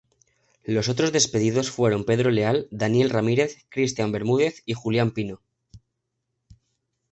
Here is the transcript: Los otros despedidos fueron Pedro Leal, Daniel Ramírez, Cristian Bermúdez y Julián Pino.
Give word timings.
Los 0.63 0.89
otros 0.89 1.11
despedidos 1.11 1.69
fueron 1.69 2.05
Pedro 2.05 2.31
Leal, 2.31 2.67
Daniel 2.71 3.11
Ramírez, 3.11 3.63
Cristian 3.69 4.11
Bermúdez 4.11 4.63
y 4.65 4.73
Julián 4.73 5.11
Pino. 5.11 5.41